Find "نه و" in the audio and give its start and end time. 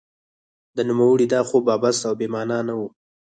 2.67-2.81